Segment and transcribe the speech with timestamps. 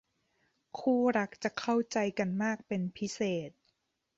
[0.79, 3.19] คู่รักจะเข้าใจกันมากเป็นพิเศ
[3.49, 3.51] ษ